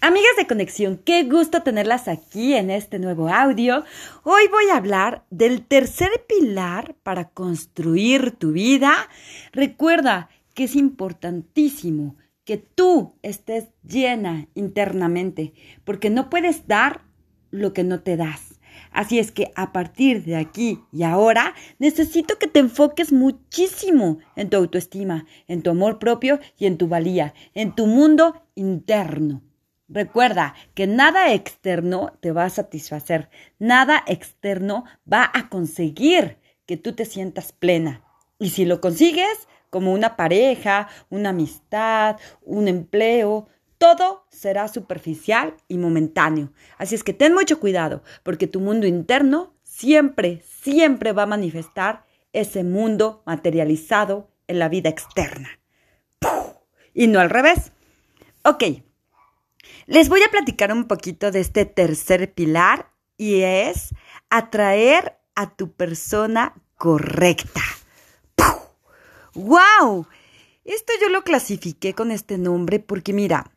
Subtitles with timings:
[0.00, 3.82] Amigas de conexión, qué gusto tenerlas aquí en este nuevo audio.
[4.22, 8.94] Hoy voy a hablar del tercer pilar para construir tu vida.
[9.50, 12.14] Recuerda que es importantísimo
[12.44, 15.52] que tú estés llena internamente,
[15.84, 17.00] porque no puedes dar
[17.50, 18.60] lo que no te das.
[18.92, 24.48] Así es que a partir de aquí y ahora necesito que te enfoques muchísimo en
[24.48, 29.42] tu autoestima, en tu amor propio y en tu valía, en tu mundo interno.
[29.88, 36.92] Recuerda que nada externo te va a satisfacer, nada externo va a conseguir que tú
[36.92, 38.02] te sientas plena.
[38.38, 43.48] Y si lo consigues, como una pareja, una amistad, un empleo,
[43.78, 46.52] todo será superficial y momentáneo.
[46.76, 52.04] Así es que ten mucho cuidado, porque tu mundo interno siempre, siempre va a manifestar
[52.32, 55.60] ese mundo materializado en la vida externa.
[56.92, 57.72] Y no al revés.
[58.44, 58.64] Ok,
[59.86, 63.94] les voy a platicar un poquito de este tercer pilar y es
[64.30, 67.62] atraer a tu persona correcta.
[69.34, 70.06] ¡Wow!
[70.64, 73.50] Esto yo lo clasifiqué con este nombre porque mira,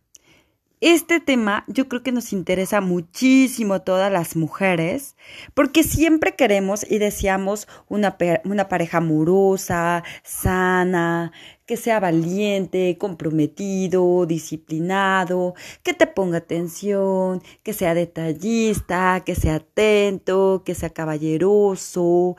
[0.81, 5.15] este tema yo creo que nos interesa muchísimo a todas las mujeres,
[5.53, 11.31] porque siempre queremos y deseamos una, una pareja amorosa, sana,
[11.71, 20.63] que sea valiente, comprometido, disciplinado, que te ponga atención, que sea detallista, que sea atento,
[20.65, 22.35] que sea caballeroso,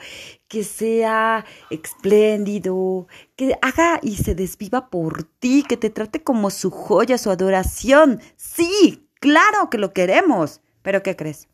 [0.48, 6.70] que sea espléndido, que haga y se desviva por ti, que te trate como su
[6.70, 8.20] joya, su adoración.
[8.36, 10.60] Sí, claro que lo queremos.
[10.82, 11.48] Pero ¿qué crees?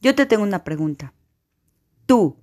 [0.00, 1.14] Yo te tengo una pregunta.
[2.04, 2.36] Tú,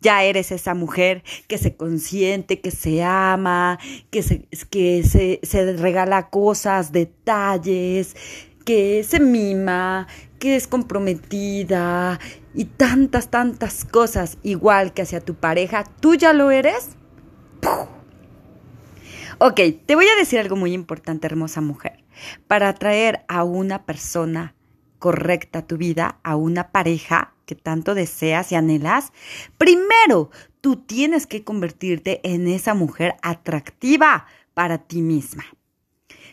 [0.00, 3.78] ya eres esa mujer que se consiente, que se ama,
[4.10, 8.16] que se, que se, regala cosas, detalles,
[8.64, 10.06] que se mima,
[10.38, 12.18] que es comprometida
[12.54, 15.84] y tantas, tantas cosas igual que hacia tu pareja.
[16.00, 16.90] ¿Tú ya lo eres?
[19.38, 22.04] Ok, te voy a decir algo muy importante, hermosa mujer.
[22.46, 24.54] Para atraer a una persona
[24.98, 29.12] correcta a tu vida, a una pareja, que tanto deseas y anhelas,
[29.58, 30.30] primero
[30.60, 35.44] tú tienes que convertirte en esa mujer atractiva para ti misma.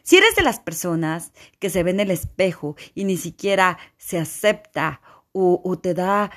[0.03, 4.19] Si eres de las personas que se ve en el espejo y ni siquiera se
[4.19, 5.01] acepta
[5.31, 6.29] o, o te da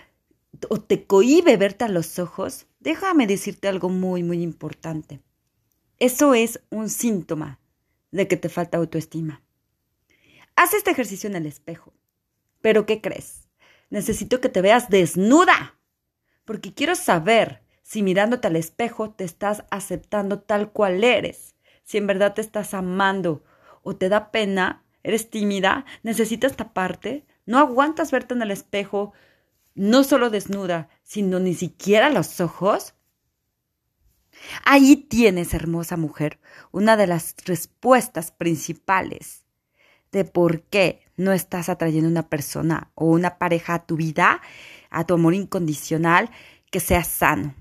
[0.70, 5.20] o te cohíbe verte a los ojos, déjame decirte algo muy, muy importante.
[5.98, 7.60] Eso es un síntoma
[8.12, 9.42] de que te falta autoestima.
[10.56, 11.92] Haz este ejercicio en el espejo.
[12.62, 13.39] Pero ¿qué crees?
[13.90, 15.78] Necesito que te veas desnuda,
[16.44, 22.06] porque quiero saber si mirándote al espejo te estás aceptando tal cual eres, si en
[22.06, 23.44] verdad te estás amando
[23.82, 29.12] o te da pena, eres tímida, necesitas taparte, no aguantas verte en el espejo,
[29.74, 32.94] no solo desnuda, sino ni siquiera los ojos.
[34.64, 36.38] Ahí tienes, hermosa mujer,
[36.70, 39.39] una de las respuestas principales
[40.12, 44.40] de por qué no estás atrayendo una persona o una pareja a tu vida,
[44.90, 46.30] a tu amor incondicional,
[46.70, 47.54] que sea sano.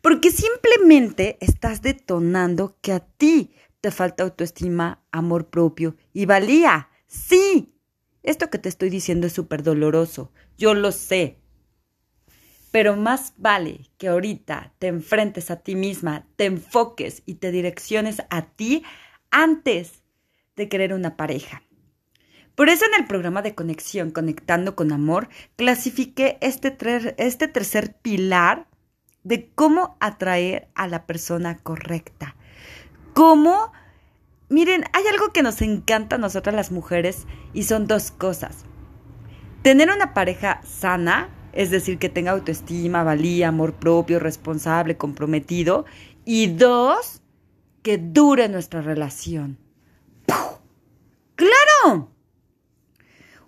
[0.00, 6.90] Porque simplemente estás detonando que a ti te falta autoestima, amor propio y valía.
[7.06, 7.74] Sí,
[8.22, 11.38] esto que te estoy diciendo es súper doloroso, yo lo sé.
[12.70, 18.22] Pero más vale que ahorita te enfrentes a ti misma, te enfoques y te direcciones
[18.30, 18.84] a ti
[19.30, 20.04] antes
[20.54, 21.62] de querer una pareja.
[22.54, 26.76] Por eso en el programa de conexión Conectando con Amor clasifiqué este,
[27.16, 28.66] este tercer pilar
[29.22, 32.36] de cómo atraer a la persona correcta.
[33.14, 33.72] Cómo,
[34.48, 38.64] miren, hay algo que nos encanta a nosotras las mujeres y son dos cosas.
[39.62, 45.84] Tener una pareja sana, es decir, que tenga autoestima, valía, amor propio, responsable, comprometido.
[46.24, 47.20] Y dos,
[47.82, 49.58] que dure nuestra relación.
[51.34, 52.10] ¡Claro!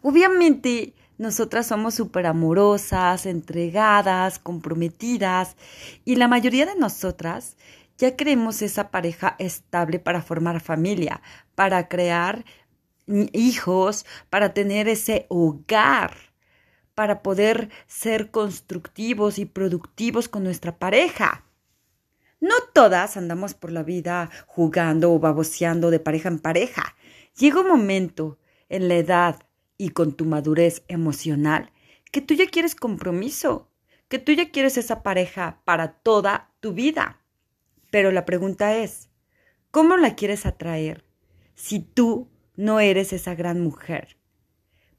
[0.03, 5.57] Obviamente, nosotras somos súper amorosas, entregadas, comprometidas
[6.05, 7.57] y la mayoría de nosotras
[7.99, 11.23] ya queremos esa pareja estable para formar familia,
[11.55, 12.45] para crear
[13.07, 16.17] hijos, para tener ese hogar,
[16.97, 21.45] para poder ser constructivos y productivos con nuestra pareja.
[22.41, 26.97] No todas andamos por la vida jugando o baboseando de pareja en pareja.
[27.39, 28.39] Llega un momento
[28.69, 29.37] en la edad
[29.83, 31.73] y con tu madurez emocional
[32.13, 33.69] que tú ya quieres compromiso,
[34.07, 37.21] que tú ya quieres esa pareja para toda tu vida.
[37.91, 39.09] Pero la pregunta es,
[39.73, 41.05] ¿cómo la quieres atraer
[41.57, 44.19] si tú no eres esa gran mujer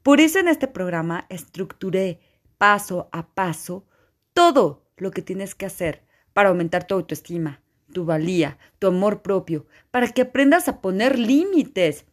[0.01, 2.19] Por eso en este programa estructuré
[2.57, 3.87] paso a paso
[4.33, 6.03] todo lo que tienes que hacer
[6.33, 7.61] para aumentar tu autoestima,
[7.93, 12.05] tu valía, tu amor propio, para que aprendas a poner límites,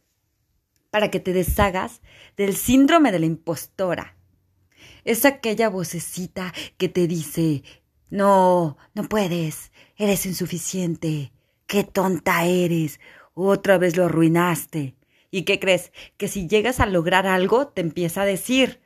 [0.90, 2.02] para que te deshagas
[2.37, 4.16] del síndrome de la impostora.
[5.04, 7.62] Es aquella vocecita que te dice,
[8.10, 11.32] no, no puedes, eres insuficiente,
[11.66, 13.00] qué tonta eres,
[13.34, 14.96] otra vez lo arruinaste.
[15.31, 15.92] ¿Y qué crees?
[16.16, 18.81] Que si llegas a lograr algo, te empieza a decir,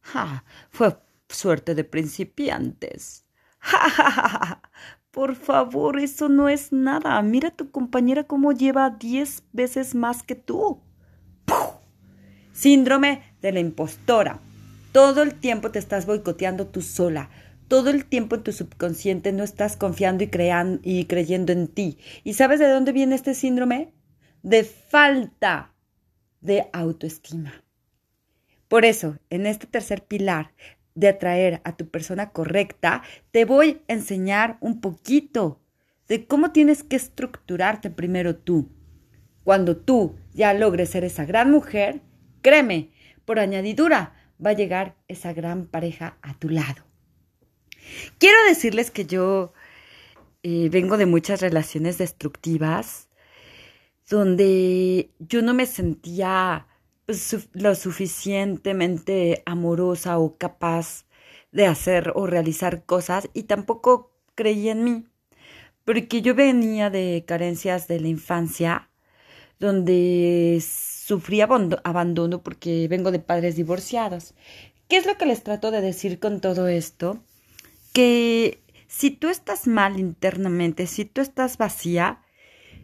[0.00, 0.96] ja, fue
[1.28, 3.24] suerte de principiantes.
[3.64, 4.62] Ja, ja, ja, ja.
[5.12, 7.22] Por favor, eso no es nada.
[7.22, 10.82] Mira a tu compañera cómo lleva diez veces más que tú.
[12.52, 14.40] Síndrome de la impostora.
[14.92, 17.30] Todo el tiempo te estás boicoteando tú sola.
[17.68, 20.30] Todo el tiempo en tu subconsciente no estás confiando y,
[20.82, 21.98] y creyendo en ti.
[22.24, 23.92] ¿Y sabes de dónde viene este síndrome?
[24.42, 25.72] De falta
[26.40, 27.64] de autoestima.
[28.68, 30.52] Por eso, en este tercer pilar
[30.94, 35.60] de atraer a tu persona correcta, te voy a enseñar un poquito
[36.08, 38.68] de cómo tienes que estructurarte primero tú.
[39.44, 42.02] Cuando tú ya logres ser esa gran mujer,
[42.42, 42.90] créeme,
[43.24, 46.84] por añadidura, va a llegar esa gran pareja a tu lado.
[48.18, 49.52] Quiero decirles que yo
[50.42, 53.08] eh, vengo de muchas relaciones destructivas
[54.08, 56.66] donde yo no me sentía
[57.06, 61.06] pues, lo suficientemente amorosa o capaz
[61.52, 65.06] de hacer o realizar cosas y tampoco creí en mí,
[65.84, 68.90] porque yo venía de carencias de la infancia
[69.58, 70.56] donde
[71.04, 74.34] sufrí abandono porque vengo de padres divorciados.
[74.88, 77.24] ¿Qué es lo que les trato de decir con todo esto?
[77.92, 82.22] Que si tú estás mal internamente, si tú estás vacía,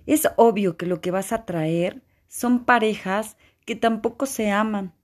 [0.06, 4.94] es obvio que lo que vas a traer son parejas que tampoco se aman,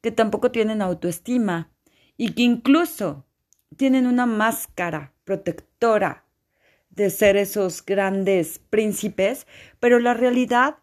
[0.00, 1.70] que tampoco tienen autoestima
[2.16, 3.24] y que incluso
[3.76, 6.24] tienen una máscara protectora
[6.90, 9.46] de ser esos grandes príncipes,
[9.78, 10.78] pero la realidad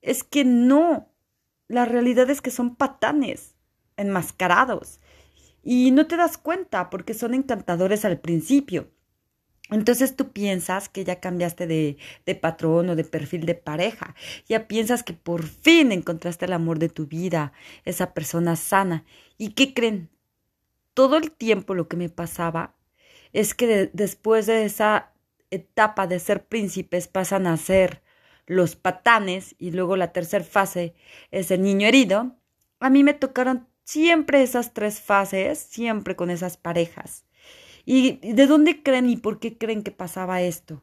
[0.00, 1.07] es que no
[1.68, 3.54] la realidad es que son patanes,
[3.96, 5.00] enmascarados.
[5.62, 8.90] Y no te das cuenta porque son encantadores al principio.
[9.70, 14.14] Entonces tú piensas que ya cambiaste de, de, patrón o de perfil de pareja.
[14.48, 17.52] Ya piensas que por fin encontraste el amor de tu vida,
[17.84, 19.04] esa persona sana.
[19.36, 20.08] ¿Y qué creen?
[20.94, 22.76] Todo el tiempo lo que me pasaba
[23.34, 25.12] es que después de esa
[25.50, 28.02] etapa de ser príncipes pasan a ser
[28.48, 30.94] los patanes y luego la tercera fase
[31.30, 32.34] es el niño herido,
[32.80, 37.24] a mí me tocaron siempre esas tres fases, siempre con esas parejas.
[37.84, 40.82] ¿Y de dónde creen y por qué creen que pasaba esto?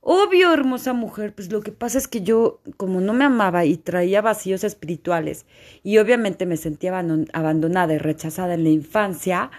[0.00, 3.76] Obvio, hermosa mujer, pues lo que pasa es que yo, como no me amaba y
[3.76, 5.46] traía vacíos espirituales,
[5.84, 6.98] y obviamente me sentía
[7.32, 9.52] abandonada y rechazada en la infancia,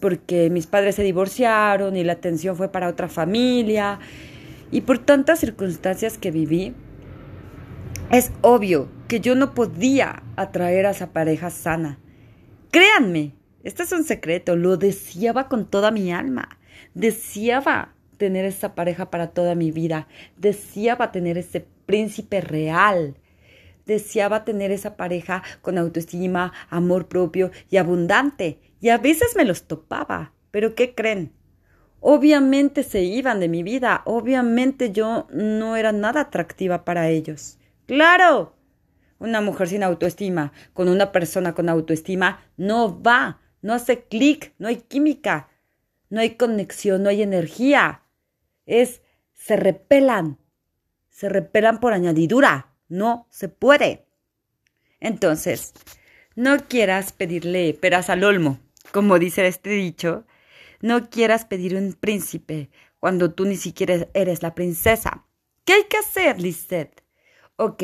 [0.00, 4.00] porque mis padres se divorciaron y la atención fue para otra familia,
[4.70, 6.74] y por tantas circunstancias que viví,
[8.10, 11.98] es obvio que yo no podía atraer a esa pareja sana.
[12.70, 13.34] Créanme,
[13.64, 16.48] este es un secreto, lo deseaba con toda mi alma.
[16.94, 20.08] Deseaba tener esa pareja para toda mi vida.
[20.36, 23.16] Deseaba tener ese príncipe real.
[23.86, 28.60] Deseaba tener esa pareja con autoestima, amor propio y abundante.
[28.80, 30.32] Y a veces me los topaba.
[30.50, 31.32] Pero ¿qué creen?
[32.00, 37.58] Obviamente se iban de mi vida, obviamente yo no era nada atractiva para ellos.
[37.86, 38.54] Claro,
[39.18, 44.68] una mujer sin autoestima con una persona con autoestima no va, no hace clic, no
[44.68, 45.48] hay química,
[46.10, 48.02] no hay conexión, no hay energía.
[48.66, 50.38] Es, se repelan,
[51.08, 54.06] se repelan por añadidura, no se puede.
[55.00, 55.72] Entonces,
[56.34, 58.58] no quieras pedirle peras al olmo,
[58.92, 60.24] como dice este dicho,
[60.80, 65.26] no quieras pedir un príncipe cuando tú ni siquiera eres la princesa.
[65.64, 67.02] ¿Qué hay que hacer, Lisette?
[67.56, 67.82] Ok,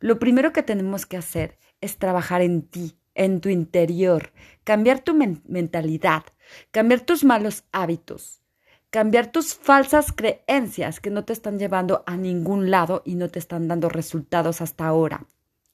[0.00, 4.32] lo primero que tenemos que hacer es trabajar en ti, en tu interior,
[4.64, 6.24] cambiar tu mentalidad,
[6.70, 8.42] cambiar tus malos hábitos,
[8.90, 13.38] cambiar tus falsas creencias que no te están llevando a ningún lado y no te
[13.38, 15.26] están dando resultados hasta ahora.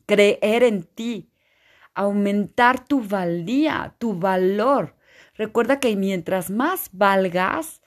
[0.06, 1.30] Creer en ti,
[1.94, 4.96] aumentar tu valía, tu valor,
[5.40, 7.80] Recuerda que mientras más valgas,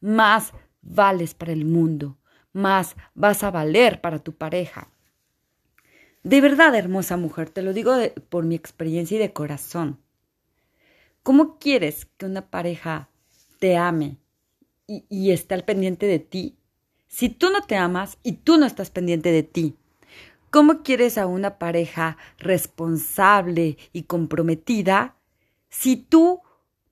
[0.00, 2.16] más vales para el mundo,
[2.54, 4.88] más vas a valer para tu pareja.
[6.22, 7.94] De verdad, hermosa mujer, te lo digo
[8.30, 10.00] por mi experiencia y de corazón.
[11.22, 13.10] ¿Cómo quieres que una pareja
[13.58, 14.16] te ame
[14.86, 16.56] y, y esté al pendiente de ti
[17.06, 19.76] si tú no te amas y tú no estás pendiente de ti?
[20.48, 25.16] ¿Cómo quieres a una pareja responsable y comprometida
[25.68, 26.40] si tú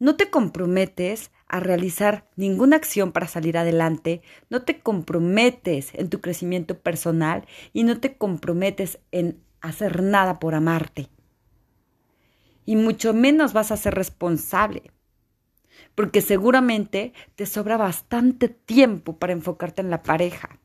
[0.03, 6.21] no te comprometes a realizar ninguna acción para salir adelante, no te comprometes en tu
[6.21, 11.09] crecimiento personal y no te comprometes en hacer nada por amarte?
[12.65, 14.91] Y mucho menos vas a ser responsable
[15.95, 20.59] porque seguramente te sobra bastante tiempo para enfocarte en la pareja.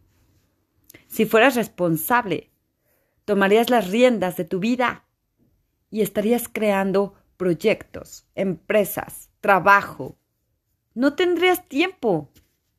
[1.06, 2.50] Si fueras responsable,
[3.24, 5.06] tomarías las riendas de tu vida
[5.92, 10.18] y estarías creando proyectos, empresas, trabajo.
[10.94, 12.30] No tendrías tiempo.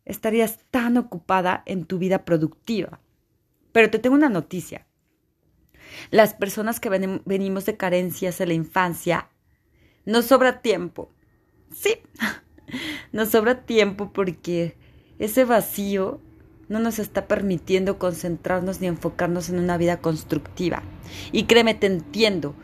[0.04, 3.00] Estarías tan ocupada en tu vida productiva.
[3.72, 4.86] Pero te tengo una noticia.
[6.10, 6.90] Las personas que
[7.24, 9.30] venimos de carencias en la infancia,
[10.04, 11.12] nos sobra tiempo.
[11.72, 11.98] Sí,
[13.12, 14.76] nos sobra tiempo porque
[15.18, 16.20] ese vacío
[16.68, 20.82] no nos está permitiendo concentrarnos ni enfocarnos en una vida constructiva.
[21.32, 22.54] Y créeme, te entiendo,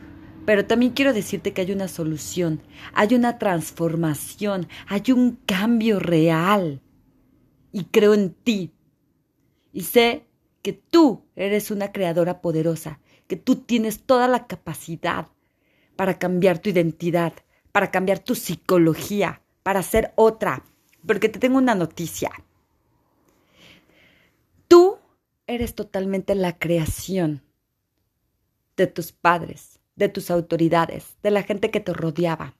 [0.45, 2.61] pero también quiero decirte que hay una solución,
[2.93, 6.81] hay una transformación, hay un cambio real.
[7.71, 8.71] Y creo en ti.
[9.73, 10.25] Y sé
[10.61, 15.27] que tú eres una creadora poderosa, que tú tienes toda la capacidad
[15.95, 17.33] para cambiar tu identidad,
[17.71, 20.63] para cambiar tu psicología, para ser otra.
[21.05, 22.31] Porque te tengo una noticia.
[24.67, 24.97] Tú
[25.47, 27.43] eres totalmente la creación
[28.77, 32.55] de tus padres, de tus autoridades, de la gente que te rodeaba.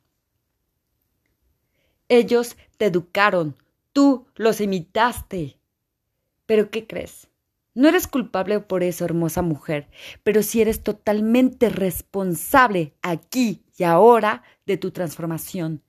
[2.08, 3.56] Ellos te educaron,
[3.94, 5.58] tú los imitaste.
[6.46, 7.28] Pero ¿qué crees?
[7.74, 9.90] No eres culpable por eso, hermosa mujer,
[10.24, 15.84] pero sí eres totalmente responsable aquí y ahora de tu transformación,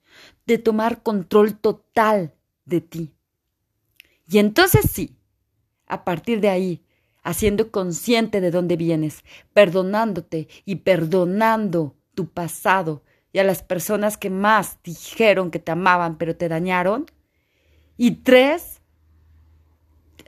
[0.45, 2.35] de tomar control total
[2.65, 3.13] de ti.
[4.27, 5.15] Y entonces sí,
[5.85, 6.83] a partir de ahí,
[7.27, 13.03] haciendo consciente de dónde vienes, perdonándote y perdonando tu pasado
[13.33, 17.05] y a las personas que más dijeron que te amaban pero te dañaron.
[17.97, 18.81] Y tres,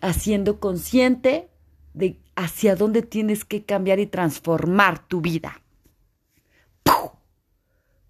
[0.02, 1.50] haciendo consciente
[1.94, 5.62] de hacia dónde tienes que cambiar y transformar tu vida.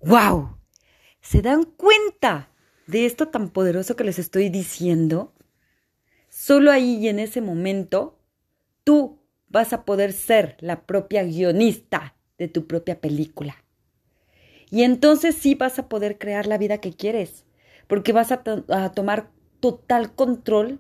[0.01, 0.57] ¡Wow!
[1.21, 2.49] ¿Se dan cuenta
[2.87, 5.33] de esto tan poderoso que les estoy diciendo?
[6.29, 8.18] Solo ahí y en ese momento,
[8.89, 9.19] tú
[9.49, 13.63] vas a poder ser la propia guionista de tu propia película.
[14.71, 17.45] Y entonces sí vas a poder crear la vida que quieres,
[17.85, 19.29] porque vas a, tomar
[19.59, 20.79] total control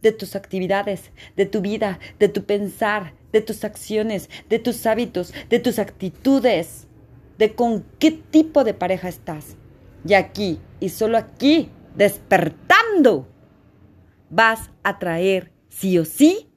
[0.00, 5.32] de tus actividades, de tu vida, de tu pensar, de tus acciones, de tus hábitos,
[5.48, 6.88] de tus actitudes,
[7.38, 9.56] de con qué tipo de pareja estás.
[10.04, 13.28] Y aquí, y solo aquí, despertando,
[14.28, 16.48] vas a traer sí o sí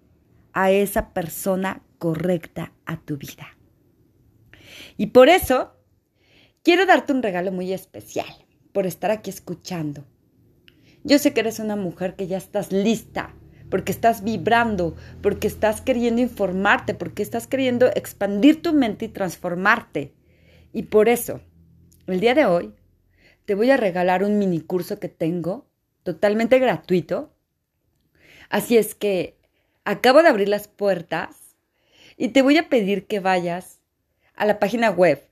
[0.55, 3.55] a esa persona correcta a tu vida.
[4.97, 5.75] Y por eso,
[6.63, 10.05] quiero darte un regalo muy especial por estar aquí escuchando.
[11.03, 13.35] Yo sé que eres una mujer que ya estás lista,
[13.69, 20.13] porque estás vibrando, porque estás queriendo informarte, porque estás queriendo expandir tu mente y transformarte.
[20.71, 21.41] Y por eso,
[22.07, 22.73] el día de hoy,
[23.43, 25.67] te voy a regalar un mini curso que tengo,
[26.03, 27.33] totalmente gratuito.
[28.49, 29.37] Así es que
[29.85, 31.55] acabo de abrir las puertas
[32.17, 33.81] y te voy a pedir que vayas
[34.35, 35.27] a la página web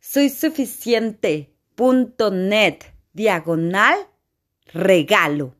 [0.00, 2.78] soysuficiente.net
[3.12, 3.96] diagonal
[4.72, 5.54] regalo.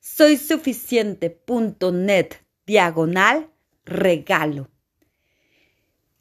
[0.00, 2.34] Soysuficiente.net
[2.66, 3.50] diagonal
[3.84, 4.68] regalo.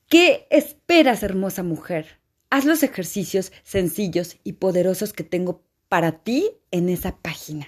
[0.07, 2.19] ¿Qué esperas, hermosa mujer?
[2.51, 7.67] Haz los ejercicios sencillos y poderosos que tengo para ti en esa página.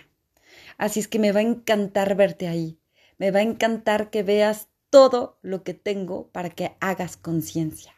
[0.77, 2.77] Así es que me va a encantar verte ahí.
[3.17, 7.93] Me va a encantar que veas todo lo que tengo para que hagas conciencia.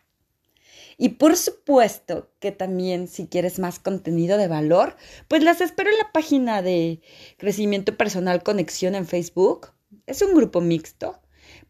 [0.98, 4.96] Y por supuesto que también si quieres más contenido de valor,
[5.28, 7.02] pues las espero en la página de
[7.38, 9.72] Crecimiento Personal Conexión en Facebook.
[10.08, 11.22] Es un grupo mixto,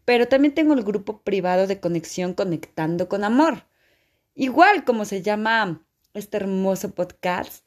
[0.04, 3.66] pero también tengo el grupo privado de conexión Conectando con Amor.
[4.34, 7.64] Igual como se llama este hermoso podcast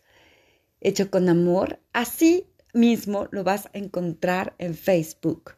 [0.82, 5.56] hecho con amor, así mismo lo vas a encontrar en Facebook.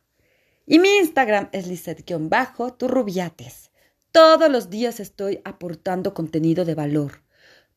[0.68, 3.70] Y mi Instagram es Lizeth-Turrubiates.
[4.12, 7.22] Todos los días estoy aportando contenido de valor.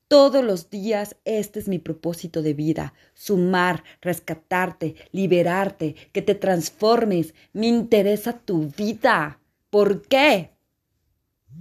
[0.08, 7.34] Todos los días este es mi propósito de vida, sumar, rescatarte, liberarte, que te transformes.
[7.52, 9.38] Me interesa tu vida.
[9.68, 10.52] ¿Por qué?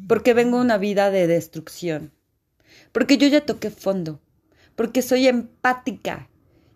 [0.08, 2.14] Porque vengo una vida de destrucción.
[2.94, 4.22] Porque yo ya toqué fondo.
[4.78, 6.30] Porque soy empática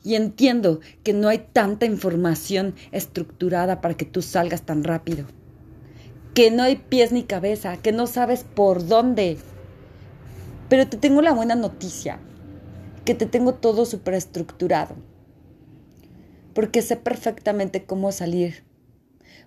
[0.04, 5.26] y entiendo que no hay tanta información estructurada para que tú salgas tan rápido.
[6.34, 9.38] que no hay pies ni cabeza, que no sabes por dónde.
[10.70, 12.20] Pero te tengo la buena noticia,
[13.04, 14.96] que te tengo todo superestructurado.
[16.54, 18.64] Porque sé perfectamente cómo salir.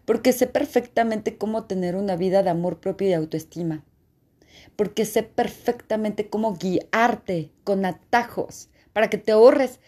[0.04, 3.84] Porque sé perfectamente cómo tener una vida de amor propio y autoestima.
[4.76, 9.80] Porque sé perfectamente cómo guiarte con atajos para que te ahorres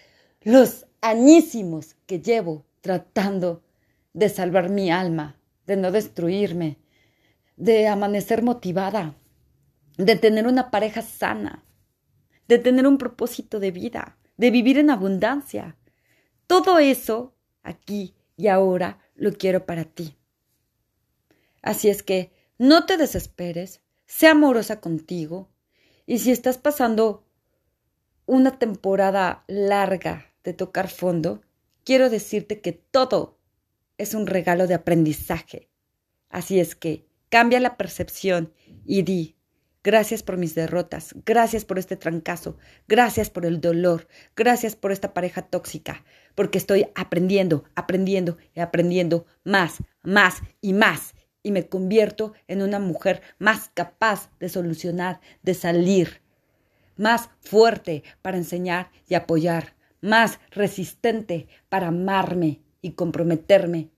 [0.43, 3.63] los añísimos que llevo tratando
[4.13, 6.79] de salvar mi alma, de no destruirme,
[7.57, 9.15] de amanecer motivada,
[9.97, 11.65] de tener una pareja sana,
[12.49, 15.77] de tener un propósito de vida, de vivir en abundancia.
[16.47, 20.17] Todo eso, aquí y ahora, lo quiero para ti.
[21.63, 25.51] Así es que no te desesperes, sea amorosa contigo,
[26.07, 27.26] y si estás pasando
[28.27, 31.43] una temporada larga de tocar fondo,
[31.85, 33.39] quiero decirte que todo
[33.99, 35.71] es un regalo de aprendizaje.
[36.29, 38.53] Así es que cambia la percepción
[38.85, 39.37] y di,
[39.83, 45.15] gracias por mis derrotas, gracias por este trancazo, gracias por el dolor, gracias por esta
[45.15, 46.05] pareja tóxica,
[46.35, 51.15] porque estoy aprendiendo, aprendiendo y aprendiendo más, más y más.
[51.43, 56.21] Y me convierto en una mujer más capaz de solucionar, de salir,
[56.97, 63.91] más fuerte para enseñar y apoyar, más resistente para amarme y comprometerme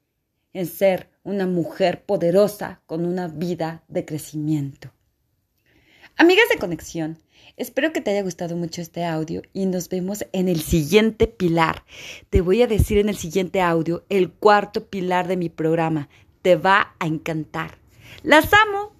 [0.52, 4.92] en ser una mujer poderosa con una vida de crecimiento.
[6.16, 7.18] Amigas de conexión,
[7.56, 11.84] espero que te haya gustado mucho este audio y nos vemos en el siguiente pilar.
[12.28, 16.08] Te voy a decir en el siguiente audio el cuarto pilar de mi programa.
[16.42, 17.78] Te va a encantar.
[18.22, 18.97] Las amo.